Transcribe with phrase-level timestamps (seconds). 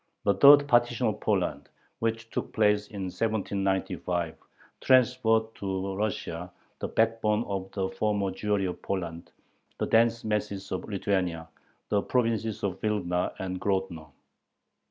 [0.23, 1.69] The third partition of Poland,
[1.99, 4.33] which took place in 1795,
[4.79, 9.31] transferred to Russia the backbone of the former Jewry of Poland,
[9.77, 11.49] the dense masses of Lithuania,
[11.89, 14.11] the provinces of Vilna and Grodno.